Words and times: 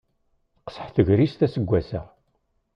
Teqṣeḥ 0.55 0.87
tegrist 0.91 1.39
assegas-a. 1.45 2.01